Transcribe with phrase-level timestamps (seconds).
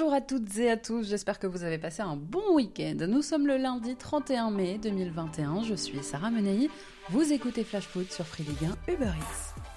[0.00, 2.96] Bonjour à toutes et à tous, j'espère que vous avez passé un bon week-end.
[3.06, 6.70] Nous sommes le lundi 31 mai 2021, je suis Sarah Menei,
[7.10, 9.69] vous écoutez Flash Foot sur Free Ligue 1 Uber Eats.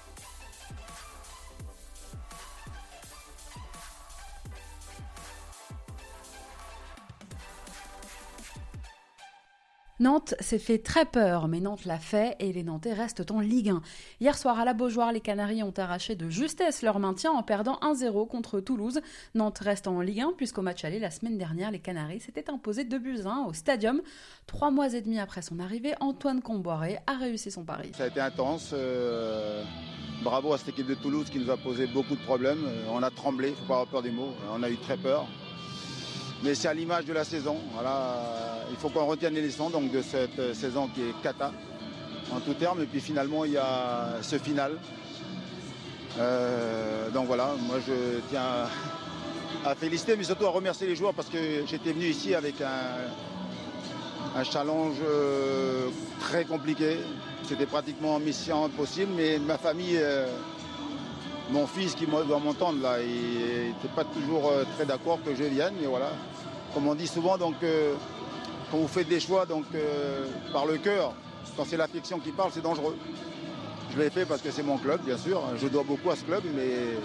[10.04, 13.70] Nantes s'est fait très peur, mais Nantes l'a fait et les Nantais restent en Ligue
[13.70, 13.80] 1.
[14.20, 17.78] Hier soir à la Beaujoire, les Canaries ont arraché de justesse leur maintien en perdant
[17.80, 19.00] 1-0 contre Toulouse.
[19.34, 22.84] Nantes reste en Ligue 1 puisqu'au match aller la semaine dernière, les Canaries s'étaient imposés
[22.84, 24.02] 2 buts 1 au Stadium.
[24.46, 27.90] Trois mois et demi après son arrivée, Antoine Comboiré a réussi son pari.
[27.96, 28.72] Ça a été intense.
[28.74, 29.64] Euh,
[30.22, 32.62] bravo à cette équipe de Toulouse qui nous a posé beaucoup de problèmes.
[32.66, 34.34] Euh, on a tremblé, il ne faut pas avoir peur des mots.
[34.52, 35.26] On a eu très peur.
[36.42, 37.56] Mais c'est à l'image de la saison.
[37.72, 41.52] Voilà, il faut qu'on retienne les leçons donc, de cette euh, saison qui est cata
[42.32, 42.82] en tout terme.
[42.82, 44.78] Et puis finalement, il y a ce final.
[46.18, 48.68] Euh, donc voilà, moi je tiens
[49.64, 54.42] à féliciter, mais surtout à remercier les joueurs parce que j'étais venu ici avec un,
[54.44, 55.88] challenge euh,
[56.20, 56.98] très compliqué.
[57.48, 60.00] C'était pratiquement mission impossible, mais ma famille,
[61.50, 65.74] mon fils qui doit m'entendre là, il n'était pas toujours très d'accord que je vienne,
[65.78, 66.10] mais voilà,
[66.74, 67.94] comme on dit souvent, donc, euh,
[68.70, 71.12] quand vous faites des choix donc, euh, par le cœur,
[71.56, 72.96] quand c'est l'affection qui parle, c'est dangereux.
[73.94, 75.40] Je l'ai fait parce que c'est mon club, bien sûr.
[75.60, 76.96] Je dois beaucoup à ce club, mais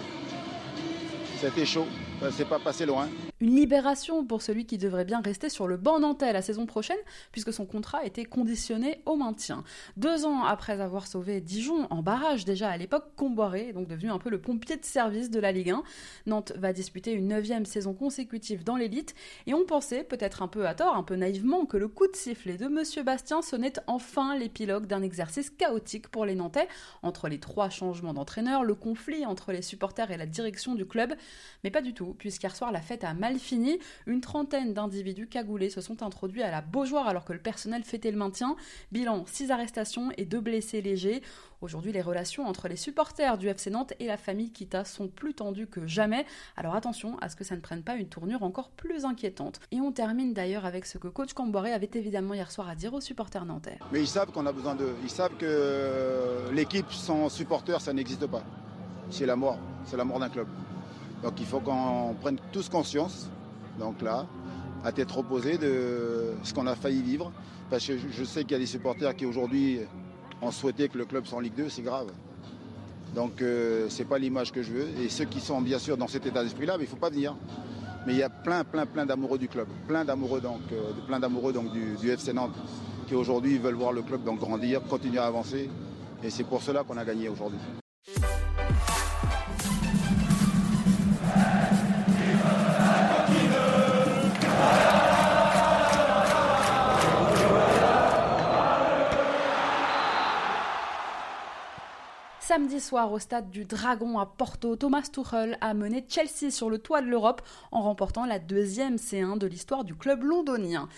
[1.39, 1.85] c'était chaud.
[2.31, 3.07] C'est pas passé loin.
[3.41, 6.97] Une libération pour celui qui devrait bien rester sur le banc nantais la saison prochaine,
[7.31, 9.63] puisque son contrat était conditionné au maintien.
[9.95, 14.17] Deux ans après avoir sauvé Dijon en barrage déjà à l'époque, Comboiré donc devenu un
[14.17, 15.83] peu le pompier de service de la Ligue 1.
[16.25, 19.15] Nantes va disputer une neuvième saison consécutive dans l'élite,
[19.47, 22.17] et on pensait, peut-être un peu à tort, un peu naïvement, que le coup de
[22.17, 26.67] sifflet de Monsieur Bastien sonnait enfin l'épilogue d'un exercice chaotique pour les Nantais,
[27.03, 31.13] entre les trois changements d'entraîneur, le conflit entre les supporters et la direction du club,
[31.63, 33.77] mais pas du tout, puisqu'hier soir la fête a mal fini.
[34.08, 38.11] Une trentaine d'individus cagoulés se sont introduits à la Beaujoire alors que le personnel fêtait
[38.11, 38.55] le maintien.
[38.91, 41.22] Bilan 6 arrestations et 2 blessés légers.
[41.62, 45.34] Aujourd'hui, les relations entre les supporters du FC Nantes et la famille Kita sont plus
[45.34, 46.25] tendues que jamais.
[46.56, 49.59] Alors attention à ce que ça ne prenne pas une tournure encore plus inquiétante.
[49.72, 52.94] Et on termine d'ailleurs avec ce que coach Camboiré avait évidemment hier soir à dire
[52.94, 53.78] aux supporters nantais.
[53.91, 54.96] Mais ils savent qu'on a besoin d'eux.
[55.03, 58.44] Ils savent que l'équipe sans supporters, ça n'existe pas.
[59.09, 59.59] C'est la mort.
[59.84, 60.47] C'est la mort d'un club.
[61.24, 63.30] Donc il faut qu'on prenne tous conscience,
[63.78, 64.25] donc là,
[64.84, 67.31] à tête reposée de ce qu'on a failli vivre.
[67.69, 69.81] Parce que je sais qu'il y a des supporters qui aujourd'hui
[70.41, 72.08] ont souhaité que le club soit en Ligue 2, c'est grave.
[73.13, 74.88] Donc euh, ce n'est pas l'image que je veux.
[75.02, 77.35] Et ceux qui sont bien sûr dans cet état d'esprit-là, il ne faut pas venir.
[78.08, 81.19] Mais il y a plein, plein, plein d'amoureux du club, plein d'amoureux donc, euh, plein
[81.19, 82.56] d'amoureux donc du, du, FC Nantes
[83.08, 85.69] qui aujourd'hui veulent voir le club grandir, continuer à avancer.
[86.24, 87.59] Et c'est pour cela qu'on a gagné aujourd'hui.
[102.49, 106.79] Samedi soir au stade du Dragon à Porto, Thomas Tuchel a mené Chelsea sur le
[106.79, 110.89] toit de l'Europe en remportant la deuxième C1 de l'histoire du club londonien.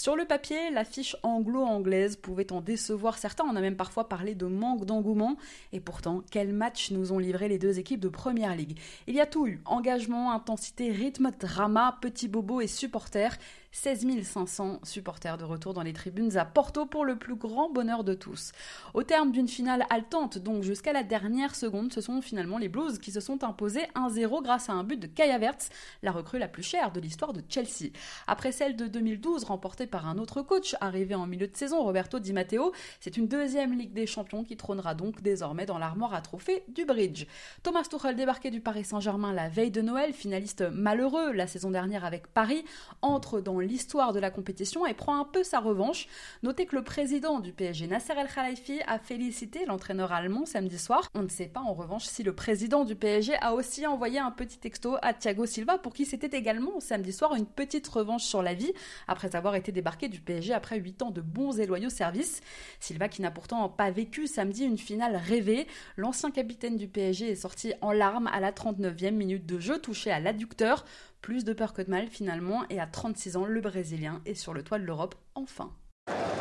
[0.00, 4.46] Sur le papier, l'affiche anglo-anglaise pouvait en décevoir certains, on a même parfois parlé de
[4.46, 5.36] manque d'engouement,
[5.74, 8.78] et pourtant, quel match nous ont livré les deux équipes de Première Ligue.
[9.06, 13.36] Il y a tout eu, engagement, intensité, rythme, drama, petits bobos et supporters,
[13.72, 18.02] 16 500 supporters de retour dans les tribunes à Porto pour le plus grand bonheur
[18.02, 18.50] de tous.
[18.94, 22.98] Au terme d'une finale haletante, donc jusqu'à la dernière seconde, ce sont finalement les Blues
[22.98, 25.68] qui se sont imposés 1-0 grâce à un but de Kaya Verts,
[26.02, 27.92] la recrue la plus chère de l'histoire de Chelsea.
[28.26, 32.18] Après celle de 2012 remportée par un autre coach arrivé en milieu de saison, Roberto
[32.18, 36.20] Di Matteo, c'est une deuxième Ligue des Champions qui trônera donc désormais dans l'armoire à
[36.20, 37.26] trophées du Bridge.
[37.62, 42.04] Thomas Tuchel débarqué du Paris Saint-Germain la veille de Noël, finaliste malheureux la saison dernière
[42.04, 42.64] avec Paris,
[43.02, 46.06] entre dans l'histoire de la compétition et prend un peu sa revanche.
[46.42, 51.08] Notez que le président du PSG, Nasser El Khalifi, a félicité l'entraîneur allemand samedi soir.
[51.14, 54.30] On ne sait pas en revanche si le président du PSG a aussi envoyé un
[54.30, 58.42] petit texto à Thiago Silva pour qui c'était également samedi soir une petite revanche sur
[58.42, 58.72] la vie
[59.08, 62.42] après avoir été débarqué du PSG après 8 ans de bons et loyaux services.
[62.80, 65.66] Silva qui n'a pourtant pas vécu samedi une finale rêvée.
[65.96, 70.10] L'ancien capitaine du PSG est sorti en larmes à la 39e minute de jeu touché
[70.10, 70.84] à l'adducteur.
[71.22, 74.52] Plus de peur que de mal finalement, et à 36 ans, le Brésilien est sur
[74.52, 75.72] le toit de l'Europe enfin.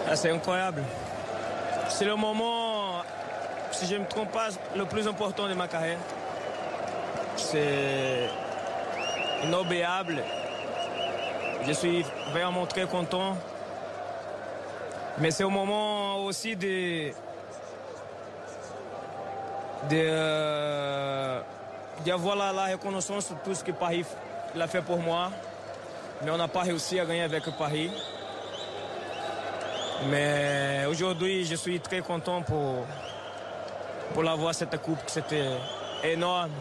[0.08, 0.84] Ah, c'est incroyable.
[1.88, 3.04] C'est le moment,
[3.72, 6.00] si je ne me trompe pas, le plus important de ma carrière.
[7.38, 8.30] C'est
[9.46, 10.24] inobéable.
[11.66, 13.36] Je suis vraiment très content.
[15.18, 17.10] Mais c'est au moment aussi de,
[19.90, 21.42] de, euh,
[22.06, 24.06] d'avoir la, reconnaissance de tout ce que Paris
[24.56, 25.32] l'a fait pour moi.
[26.24, 27.92] Mais on n'a pas réussi à gagner avec Paris.
[30.10, 32.86] Mais aujourd'hui, je suis très content pour,
[34.14, 35.00] pour l'avoir cette coupe.
[35.08, 35.58] C'était
[36.04, 36.52] énorme.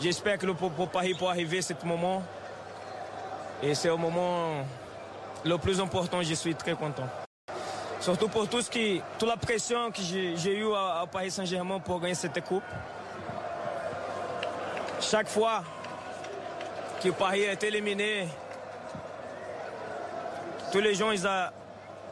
[0.00, 2.22] J'espère que le pour Paris peut arriver à ce moment.
[3.62, 4.64] Et c'est au moment
[5.44, 7.06] le plus important, je suis très content.
[8.00, 12.14] Surtout pour tout qui, toute la pression que j'ai eue à, Paris Saint-Germain pour gagner
[12.14, 12.62] cette coupe.
[15.00, 15.62] Chaque fois
[17.02, 18.28] que Paris est éliminé,
[20.72, 21.46] tous les gens, ils ont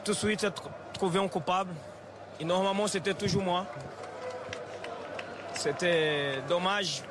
[0.04, 0.46] tout de suite
[0.94, 1.72] trouvé un coupable.
[2.40, 3.66] Et normalement, c'était toujours moi.
[5.54, 7.02] C'était dommage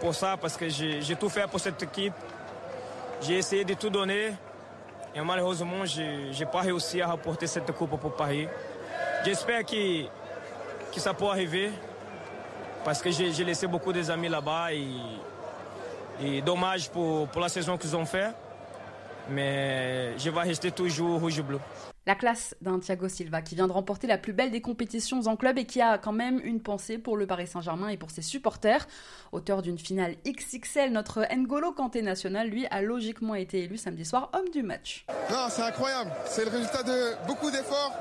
[0.00, 2.14] pour ça parce que j'ai tout fait pour cette équipe.
[3.22, 4.32] J'ai essayé de tout donner.
[5.14, 8.48] Et malheureusement, je n'ai pas réussi à rapporter cette coupe pour Paris.
[9.24, 11.70] J'espère que, que ça peut arriver.
[12.84, 14.72] Parce que j'ai laissé beaucoup des amis là-bas.
[14.72, 14.86] Et,
[16.22, 18.30] et, dommage pour, pour la saison qu'ils ont fait.
[19.28, 21.58] Mais je vais rester toujours rouge-bleu.
[22.06, 25.36] La classe d'un Thiago Silva qui vient de remporter la plus belle des compétitions en
[25.36, 28.22] club et qui a quand même une pensée pour le Paris Saint-Germain et pour ses
[28.22, 28.88] supporters.
[29.32, 34.30] Auteur d'une finale XXL, notre N'Golo Kanté national, lui, a logiquement été élu samedi soir
[34.32, 35.04] homme du match.
[35.30, 36.10] Non, c'est incroyable.
[36.24, 37.94] C'est le résultat de beaucoup d'efforts,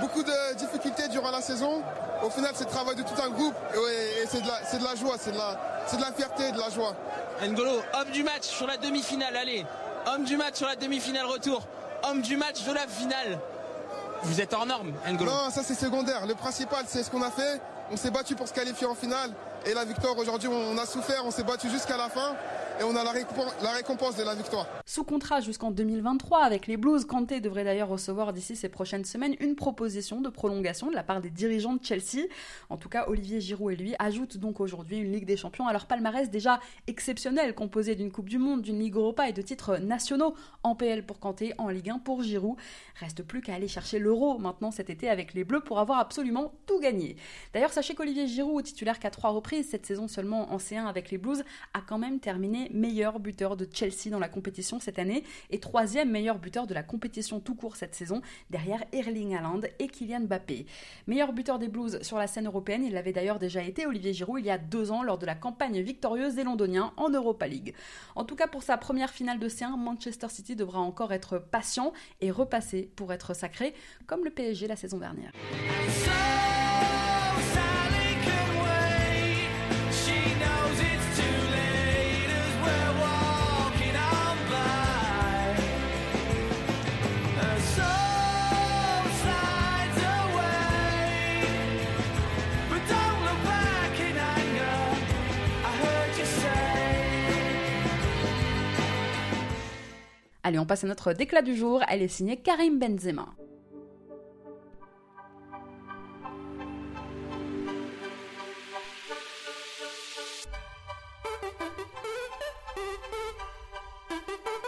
[0.00, 1.82] beaucoup de difficultés durant la saison.
[2.22, 5.32] Au final, c'est le travail de tout un groupe et c'est de, la joie, c'est
[5.32, 5.58] de la,
[5.96, 6.94] de la fierté, de la joie.
[7.42, 9.64] N'Golo, homme du match sur la demi-finale, allez.
[10.12, 11.62] Homme du match sur la demi-finale retour
[12.02, 13.38] homme du match de la finale.
[14.22, 15.30] Vous êtes hors norme, N'Golo.
[15.30, 16.26] Non, ça c'est secondaire.
[16.26, 17.60] Le principal, c'est ce qu'on a fait.
[17.92, 19.30] On s'est battu pour se qualifier en finale.
[19.66, 22.34] Et la victoire aujourd'hui, on a souffert, on s'est battu jusqu'à la fin
[22.80, 23.12] et on a la,
[23.72, 24.66] récompense de la victoire.
[24.86, 29.36] Sous contrat jusqu'en 2023 avec les Blues, Kanté devrait d'ailleurs recevoir d'ici ces prochaines semaines
[29.38, 32.26] une proposition de prolongation de la part des dirigeants de Chelsea.
[32.70, 35.72] En tout cas, Olivier Giroud et lui ajoutent donc aujourd'hui une Ligue des Champions à
[35.74, 39.76] leur palmarès déjà exceptionnel, composé d'une Coupe du Monde, d'une Ligue Europa et de titres
[39.76, 42.56] nationaux en PL pour Kanté, en Ligue 1 pour Giroud.
[42.98, 46.54] Reste plus qu'à aller chercher l'Euro maintenant cet été avec les Bleus pour avoir absolument
[46.64, 47.16] tout gagné.
[47.52, 51.18] D'ailleurs, sachez qu'Olivier Giroud, titulaire qu'à trois reprises cette saison seulement en C1 avec les
[51.18, 51.44] Blues,
[51.74, 56.10] a quand même terminé meilleur buteur de Chelsea dans la compétition cette année et troisième
[56.10, 60.66] meilleur buteur de la compétition tout court cette saison, derrière Erling Haaland et Kylian Mbappé.
[61.06, 64.40] Meilleur buteur des Blues sur la scène européenne, il l'avait d'ailleurs déjà été Olivier Giroud
[64.40, 67.74] il y a deux ans lors de la campagne victorieuse des Londoniens en Europa League.
[68.14, 71.92] En tout cas pour sa première finale de C1, Manchester City devra encore être patient
[72.20, 73.74] et repasser pour être sacré,
[74.06, 75.32] comme le PSG la saison dernière.
[100.50, 101.80] Allez, on passe à notre déclat du jour.
[101.88, 103.28] Elle est signée Karim Benzema.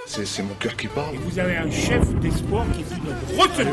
[0.06, 1.17] C'est mon cœur qui parle.
[1.17, 3.73] vous avez un chef d'espoir qui dit notre retenue.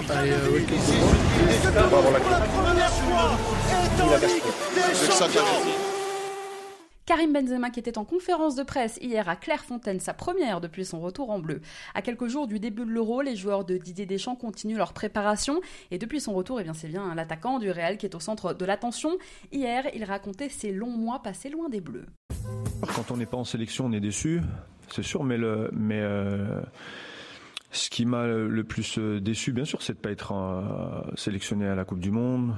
[7.10, 11.02] Karim Benzema qui était en conférence de presse hier à Clairefontaine, sa première depuis son
[11.02, 11.60] retour en bleu.
[11.96, 15.60] À quelques jours du début de l'Euro, les joueurs de Didier Deschamps continuent leur préparation
[15.90, 18.54] et depuis son retour, eh bien c'est bien l'attaquant du Real qui est au centre
[18.54, 19.18] de l'attention.
[19.52, 22.06] Hier, il racontait ses longs mois passés loin des Bleus.
[22.96, 24.42] Quand on n'est pas en sélection, on est déçu,
[24.92, 26.62] c'est sûr, mais le mais euh,
[27.72, 31.68] ce qui m'a le plus euh, déçu, bien sûr, c'est de pas être euh, sélectionné
[31.68, 32.56] à la Coupe du Monde,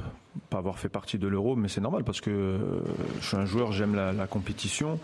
[0.50, 2.80] pas avoir fait partie de l'Euro, mais c'est normal parce que euh,
[3.20, 5.00] je suis un joueur, j'aime la, compétition.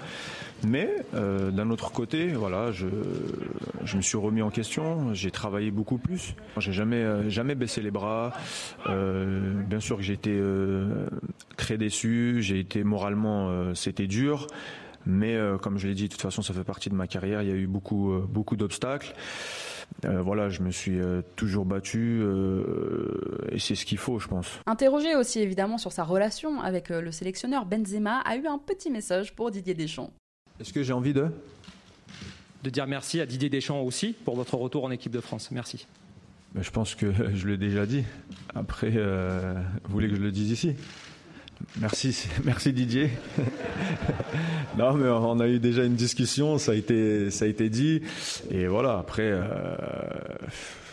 [0.65, 2.87] Mais d'un autre côté, voilà, je,
[3.83, 6.35] je me suis remis en question, j'ai travaillé beaucoup plus.
[6.57, 8.33] J'ai jamais jamais baissé les bras.
[8.87, 10.41] bien sûr que j'ai été
[11.57, 14.47] très déçu, j'ai été moralement, c'était dur.
[15.05, 17.43] Mais comme je l'ai dit, de toute façon, ça fait partie de ma carrière.
[17.43, 19.13] Il y a eu beaucoup beaucoup d'obstacles.
[20.05, 24.27] Euh, voilà, je me suis euh, toujours battu euh, et c'est ce qu'il faut, je
[24.27, 24.47] pense.
[24.67, 29.35] Interrogé aussi évidemment sur sa relation avec le sélectionneur Benzema, a eu un petit message
[29.35, 30.11] pour Didier Deschamps.
[30.59, 31.27] Est-ce que j'ai envie de?
[32.63, 35.49] De dire merci à Didier Deschamps aussi pour votre retour en équipe de France.
[35.51, 35.87] Merci.
[36.53, 38.03] Ben, je pense que je l'ai déjà dit.
[38.53, 40.75] Après, vous voulez que je le dise ici?
[41.79, 43.09] Merci, merci Didier.
[44.77, 48.01] non, mais on a eu déjà une discussion, ça a été, ça a été dit,
[48.51, 48.97] et voilà.
[48.97, 49.43] Après, euh,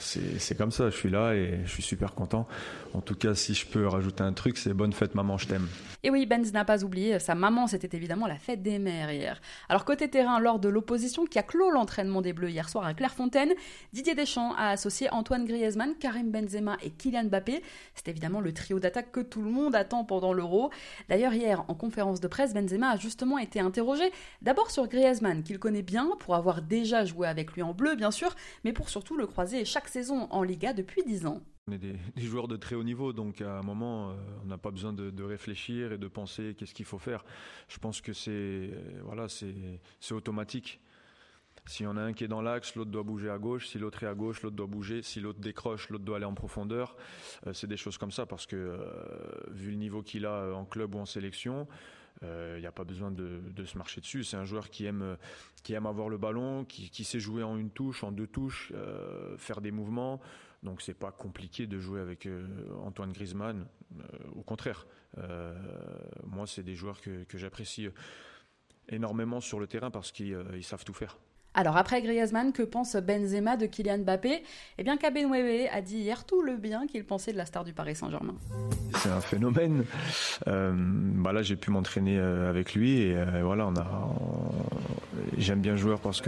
[0.05, 0.91] c'est comme ça.
[0.91, 2.47] Je suis là et je suis super content.
[2.93, 5.67] En tout cas, si je peux rajouter un truc, c'est bonne fête maman, je t'aime.
[6.05, 9.41] Et oui, Benz n'a pas oublié, sa maman, c'était évidemment la fête des mères hier.
[9.71, 12.93] Alors côté terrain, lors de l'opposition qui a clos l'entraînement des Bleus hier soir à
[12.93, 13.53] Clairefontaine,
[13.95, 17.63] Didier Deschamps a associé Antoine Griezmann, Karim Benzema et Kylian Mbappé.
[17.95, 20.71] C'est évidemment le trio d'attaque que tout le monde attend pendant l'Euro.
[21.09, 24.05] D'ailleurs hier, en conférence de presse, Benzema a justement été interrogé
[24.43, 28.11] d'abord sur Griezmann, qu'il connaît bien pour avoir déjà joué avec lui en bleu bien
[28.11, 29.89] sûr, mais pour surtout le croiser chaque
[30.31, 31.43] en Liga depuis 10 ans.
[31.67, 34.59] On est des, joueurs de très haut niveau, donc à un moment, euh, on n'a
[34.59, 37.25] pas besoin de, réfléchir et de penser qu'est-ce qu'il faut faire.
[37.69, 40.81] Je pense que c'est euh, voilà, c'est automatique.
[41.67, 43.69] S'il y en a un qui est dans l'axe, l'autre doit bouger à gauche.
[43.69, 45.01] Si l'autre est à gauche, l'autre doit bouger.
[45.01, 46.97] Si l'autre décroche, l'autre doit aller en profondeur.
[47.47, 48.79] Euh, c'est des choses comme ça parce que
[49.51, 51.67] vu le niveau qu'il a en club ou en sélection,
[52.23, 54.25] il n'y a pas besoin de, se marcher dessus.
[54.25, 55.17] C'est un joueur qui aime,
[55.63, 58.73] qui aime avoir le ballon, qui, sait jouer en une touche, en deux touches,
[59.37, 60.21] faire des mouvements.
[60.65, 62.47] Donc c'est pas compliqué de jouer avec euh,
[62.83, 63.67] Antoine Griezmann.
[64.01, 64.03] Euh,
[64.35, 64.87] au contraire,
[65.19, 65.55] euh,
[66.25, 67.89] moi c'est des joueurs que j'apprécie
[68.89, 71.19] énormément sur le terrain parce qu'ils savent tout faire.
[71.55, 74.43] Alors après Griezmann, que pense Benzema de Kylian Mbappé?
[74.79, 77.73] Eh bien Kabenwebe a dit hier tout le bien qu'il pensait de la star du
[77.73, 78.35] Paris Saint-Germain.
[78.97, 79.85] C'est un phénomène.
[80.49, 83.85] Euh, bah là j'ai pu m'entraîner avec lui et voilà on a
[85.39, 86.21] J'aime bien joueur parce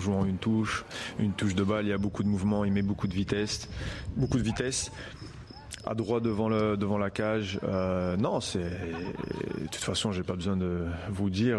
[0.00, 0.84] joue en une touche,
[1.18, 3.68] une touche de balle, il y a beaucoup de mouvements, il met beaucoup de vitesse,
[4.16, 4.90] beaucoup de vitesse.
[5.84, 7.58] À droit devant, la cage.
[7.64, 8.60] Euh, non, c'est.
[8.60, 11.58] De toute façon, j'ai pas besoin de vous dire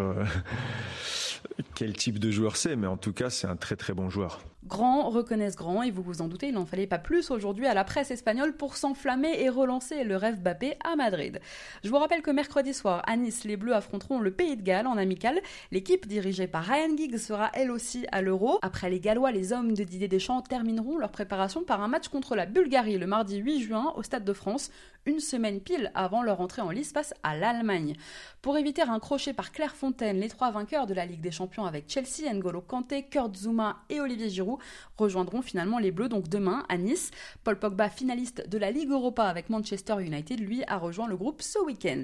[1.73, 4.41] quel type de joueur c'est, mais en tout cas, c'est un très très bon joueur.
[4.65, 7.73] Grand reconnaissent grand, et vous vous en doutez, il n'en fallait pas plus aujourd'hui à
[7.73, 11.41] la presse espagnole pour s'enflammer et relancer le rêve Bappé à Madrid.
[11.83, 14.87] Je vous rappelle que mercredi soir, à Nice, les Bleus affronteront le Pays de Galles
[14.87, 15.41] en amical.
[15.71, 18.59] L'équipe dirigée par Ryan Giggs sera elle aussi à l'Euro.
[18.61, 22.37] Après les Gallois, les hommes de Didier Deschamps termineront leur préparation par un match contre
[22.37, 24.71] la Bulgarie le mardi 8 juin au Stade de France,
[25.05, 27.97] une semaine pile avant leur entrée en lice face à l'Allemagne.
[28.41, 31.89] Pour éviter un crochet par Clairefontaine, les trois vainqueurs de la Ligue des Champions avec
[31.89, 34.52] Chelsea, N'Golo Kanté, Kurt Zuma et Olivier Giroud
[34.97, 37.11] rejoindront finalement les Bleus donc demain à Nice.
[37.43, 41.41] Paul Pogba, finaliste de la Ligue Europa avec Manchester United, lui a rejoint le groupe
[41.41, 42.03] ce week-end.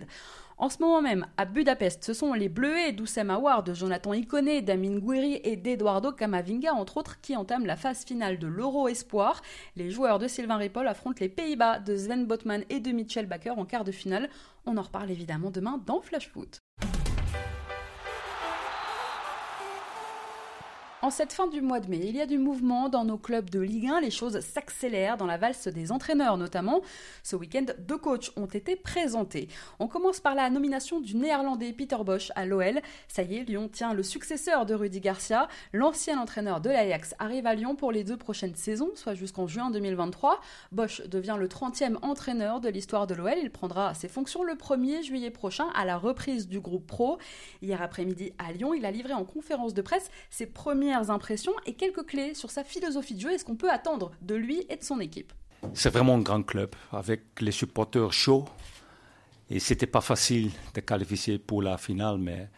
[0.59, 4.61] En ce moment même, à Budapest, ce sont les Bleuets d'Oussem Aouar, de Jonathan Iconé,
[4.61, 9.41] d'Amin Gouiri et d'Eduardo Camavinga, entre autres, qui entament la phase finale de l'Euro Espoir.
[9.77, 13.51] Les joueurs de Sylvain Ripoll affrontent les Pays-Bas de Sven Botman et de Mitchell Baker
[13.51, 14.29] en quart de finale.
[14.65, 16.59] On en reparle évidemment demain dans Flash Foot.
[21.09, 23.49] En cette fin du mois de mai, il y a du mouvement dans nos clubs
[23.49, 24.01] de Ligue 1.
[24.01, 26.81] Les choses s'accélèrent dans la valse des entraîneurs notamment.
[27.23, 29.47] Ce week-end, deux coachs ont été présentés.
[29.79, 32.79] On commence par la nomination du néerlandais Peter Bosch à l'OL.
[33.07, 35.47] Ça y est, Lyon tient le successeur de Rudy Garcia.
[35.73, 39.71] L'ancien entraîneur de l'Ajax arrive à Lyon pour les deux prochaines saisons, soit jusqu'en juin
[39.71, 40.39] 2023.
[40.71, 43.33] Bosch devient le 30e entraîneur de l'histoire de l'OL.
[43.41, 47.17] Il prendra ses fonctions le 1er juillet prochain à la reprise du groupe pro.
[47.63, 50.45] Hier après-midi à Lyon, il a livré en conférence de presse ses
[51.07, 54.35] impressions et quelques clés sur sa philosophie de jeu et ce qu'on peut attendre de
[54.35, 55.33] lui et de son équipe.
[55.73, 58.45] C'est vraiment un grand club avec les supporters chauds
[59.49, 62.49] et c'était pas facile de qualifier pour la finale, mais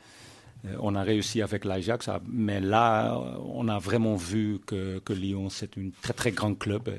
[0.65, 2.09] euh, on a réussi avec l'Ajax.
[2.27, 6.93] Mais là, on a vraiment vu que, Lyon, c'est un très très grand club.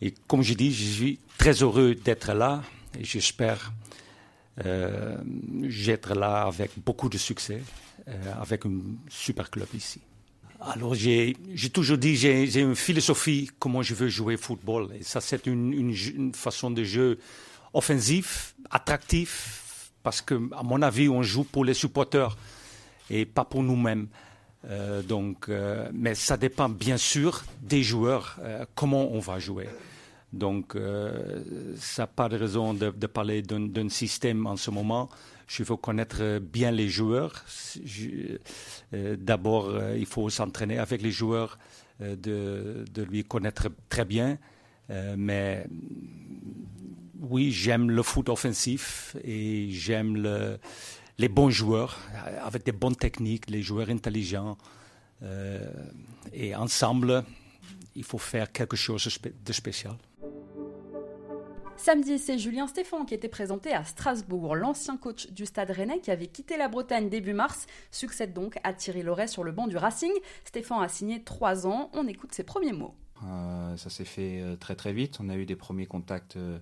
[0.00, 2.62] Et, comme je dis, je suis très heureux d'être là
[2.98, 3.72] et j'espère
[4.64, 5.16] euh,
[5.86, 7.62] être là avec beaucoup de succès,
[8.08, 10.00] euh, avec un super club ici.
[10.66, 11.34] Alors, j'ai
[11.72, 14.88] toujours dit, j'ai une philosophie comment je veux jouer football.
[14.98, 17.18] Et ça, c'est une, une, façon de jeu
[17.74, 22.36] offensif, attractif, parce que, à mon avis, on joue pour les supporters
[23.10, 24.08] et pas pour nous-mêmes.
[24.66, 29.68] Euh, donc, euh, mais ça dépend bien sûr des joueurs, euh, comment on va jouer.
[30.34, 30.76] Donc,
[31.76, 35.08] ça n'a pas de raison de, parler d'un système en ce moment.
[35.58, 37.44] Il faut connaître bien les joueurs.
[38.92, 41.58] Euh, d'abord, euh, il faut s'entraîner avec les joueurs,
[42.00, 44.38] euh, de, de, lui connaître très bien.
[45.16, 45.66] mais
[47.20, 50.58] oui, j'aime le foot offensif et j'aime le,
[51.18, 51.98] les bons joueurs
[52.42, 54.58] avec des bonnes techniques, les joueurs intelligents.
[56.34, 57.24] et ensemble,
[57.96, 59.08] il faut faire quelque chose
[59.46, 59.96] de spécial.
[61.84, 64.56] Samedi, c'est Julien Stéphan qui était présenté à Strasbourg.
[64.56, 68.72] L'ancien coach du Stade Rennais qui avait quitté la Bretagne début mars succède donc à
[68.72, 70.10] Thierry Loret sur le banc du Racing.
[70.46, 71.90] Stéphan a signé trois ans.
[71.92, 72.94] On écoute ses premiers mots.
[73.26, 75.18] Euh, ça s'est fait euh, très très vite.
[75.20, 76.58] On a eu des premiers contacts euh,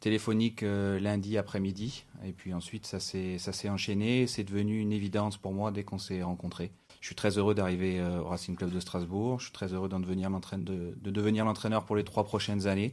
[0.00, 2.04] téléphonique lundi après-midi.
[2.26, 4.26] Et puis ensuite, ça s'est enchaîné.
[4.26, 6.72] C'est devenu une évidence pour moi dès qu'on s'est rencontrés.
[7.00, 9.38] Je suis très heureux d'arriver au Racing Club de Strasbourg.
[9.38, 12.92] Je suis très heureux de devenir l'entraîneur pour les trois prochaines années.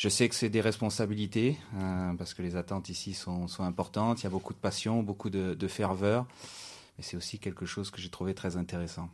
[0.00, 1.58] Je sais que c'est des responsabilités,
[2.16, 4.22] parce que les attentes ici sont, importantes.
[4.22, 6.24] Il y a beaucoup de passion, beaucoup de, ferveur.
[6.96, 9.10] Mais c'est aussi quelque chose que j'ai trouvé très intéressant.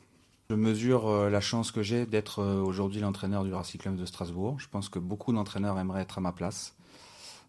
[0.49, 4.07] Je mesure euh, la chance que j'ai d'être euh, aujourd'hui l'entraîneur du Racing Club de
[4.07, 4.61] Strasbourg.
[4.61, 6.76] Je pense que beaucoup d'entraîneurs aimeraient être à ma place.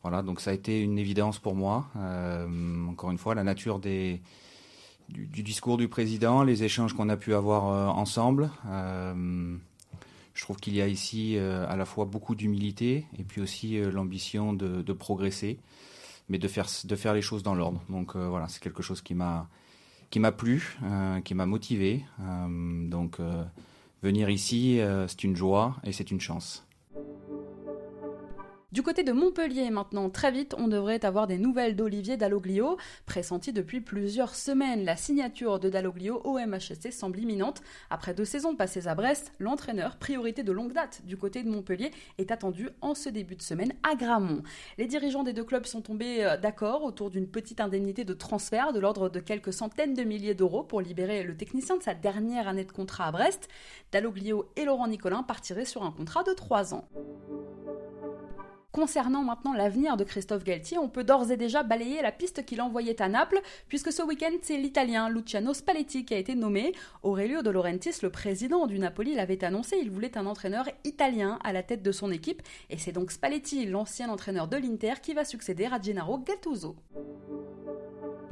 [0.02, 1.86] Voilà, donc ça a été une évidence pour moi.
[1.96, 4.20] Euh, encore une fois, la nature du,
[5.10, 8.50] discours du président, les échanges qu'on a pu avoir ensemble.
[10.38, 14.54] Je trouve qu'il y a ici à la fois beaucoup d'humilité et puis aussi l'ambition
[14.54, 15.58] de, progresser,
[16.30, 17.82] mais de faire, de faire les choses dans l'ordre.
[17.90, 19.50] Donc voilà, c'est quelque chose qui m'a
[20.10, 22.06] qui m'a plu, euh, qui m'a motivé.
[22.22, 23.44] Euh, donc euh,
[24.04, 26.67] venir ici, c'est une joie et c'est une chance.
[28.78, 33.52] Du côté de Montpellier maintenant, très vite, on devrait avoir des nouvelles d'Olivier Dalloglio, pressenti
[33.52, 34.86] depuis plusieurs semaines.
[34.86, 37.64] La signature de Dalloglio au MHSC semble imminente.
[37.90, 41.90] Après deux saisons passées à Brest, l'entraîneur, priorité de longue date du côté de Montpellier,
[42.20, 44.44] est attendu en ce début de semaine à Gramont.
[44.78, 48.74] Les dirigeants des deux clubs sont tombés euh, d'accord autour d'une petite indemnité de transfert
[48.74, 52.48] de l'ordre de quelques centaines de milliers d'euros pour libérer le technicien de sa dernière
[52.48, 53.48] année de contrat à Brest.
[53.92, 56.88] Dalloglio et Laurent Nicolin partiraient sur un contrat de trois ans.
[58.78, 62.62] Concernant maintenant l'avenir de Christophe Galtier, on peut d'ores et déjà balayer la piste qu'il
[62.62, 66.76] envoyait à Naples, puisque ce week-end, c'est l'Italien Luciano Spalletti qui a été nommé.
[67.02, 71.54] Aurelio De Laurentiis, le président du Napoli, l'avait annoncé, il voulait un entraîneur italien à
[71.54, 75.26] la tête de son équipe, et c'est donc Spalletti, l'ancien entraîneur de l'Inter, qui va
[75.26, 76.76] succéder à Gennaro Gattuso.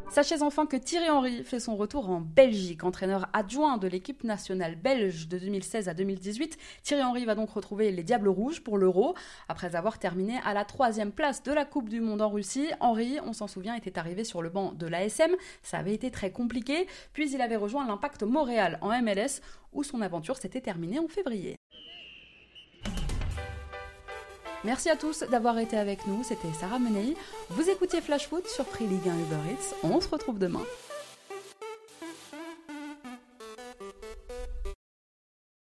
[0.09, 4.75] Sachez enfin que Thierry Henry fait son retour en Belgique, entraîneur adjoint de l'équipe nationale
[4.75, 6.57] belge de 2016 à 2018.
[6.83, 9.15] Thierry Henry va donc retrouver les Diables Rouges pour l'Euro.
[9.49, 13.19] Après avoir terminé à la troisième place de la Coupe du Monde en Russie, Henry,
[13.25, 15.31] on s'en souvient, était arrivé sur le banc de l'ASM.
[15.63, 19.41] Ça avait été très compliqué, puis il avait rejoint l'Impact Montréal en MLS,
[19.73, 21.57] où son aventure s'était terminée en février.
[24.65, 26.23] Merci à tous d'avoir été avec nous.
[26.23, 27.15] C'était Sarah Menei.
[27.51, 29.75] Vous écoutiez Flash Foot sur Free League 1 Uber Eats.
[29.83, 30.63] On se retrouve demain.